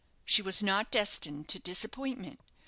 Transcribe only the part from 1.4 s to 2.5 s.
to disappointment.